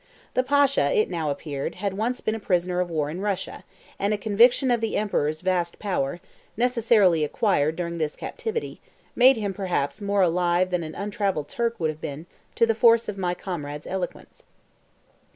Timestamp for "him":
9.37-9.53